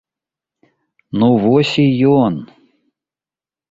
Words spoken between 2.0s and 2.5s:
ён!